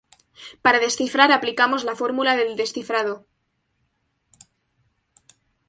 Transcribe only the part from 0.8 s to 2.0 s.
descifrar aplicamos la